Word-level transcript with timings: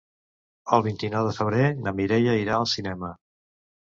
El 0.77 0.83
vint-i-nou 0.85 1.27
de 1.29 1.33
febrer 1.39 1.67
na 1.87 1.93
Mireia 1.99 2.33
irà 2.45 2.57
al 2.61 2.65
cinema. 2.73 3.13